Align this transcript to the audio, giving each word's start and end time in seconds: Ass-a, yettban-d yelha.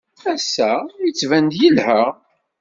Ass-a, 0.33 0.71
yettban-d 1.03 1.53
yelha. 1.61 2.01